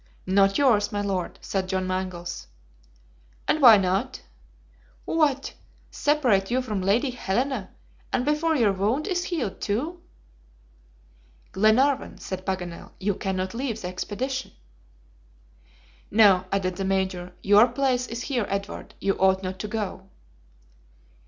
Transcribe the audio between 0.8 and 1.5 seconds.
my Lord,"